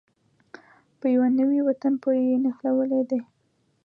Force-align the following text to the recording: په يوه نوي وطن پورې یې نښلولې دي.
په 0.99 1.05
يوه 1.15 1.27
نوي 1.39 1.59
وطن 1.67 1.93
پورې 2.01 2.21
یې 2.29 2.37
نښلولې 2.43 3.01
دي. 3.09 3.21